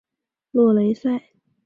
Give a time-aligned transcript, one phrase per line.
[0.51, 1.21] 洛雷塞。